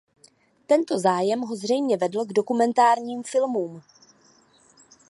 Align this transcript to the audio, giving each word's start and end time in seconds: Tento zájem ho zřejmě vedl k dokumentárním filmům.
Tento 0.67 0.99
zájem 0.99 1.41
ho 1.41 1.55
zřejmě 1.55 1.97
vedl 1.97 2.25
k 2.25 2.33
dokumentárním 2.33 3.23
filmům. 3.23 3.81